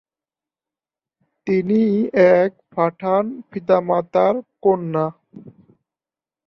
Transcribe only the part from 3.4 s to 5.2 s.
পিতামাতার কন্যা।